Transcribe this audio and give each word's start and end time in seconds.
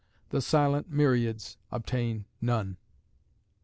The 0.31 0.41
silent 0.41 0.89
myriads 0.89 1.57
obtain 1.71 2.25
none. 2.41 2.77